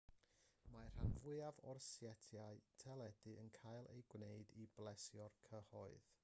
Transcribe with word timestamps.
mae'r 0.75 0.93
rhan 0.99 1.11
fwyaf 1.25 1.59
o 1.73 1.75
setiau 1.87 2.63
teledu 2.85 3.35
yn 3.43 3.53
cael 3.59 3.91
eu 3.97 4.03
gwneud 4.15 4.57
i 4.65 4.67
blesio'r 4.81 5.39
cyhoedd 5.51 6.11